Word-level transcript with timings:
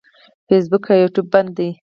فیسبوک 0.47 0.83
او 0.91 0.99
یوټیوب 1.03 1.27
بند 1.33 1.49
دي. 1.57 1.69